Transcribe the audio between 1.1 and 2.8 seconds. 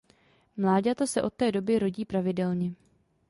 od té doby rodí pravidelně.